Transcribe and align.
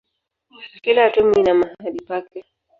Kila 0.83 1.03
atomu 1.05 1.33
ina 1.39 1.53
mahali 1.53 1.99
pake. 2.07 2.39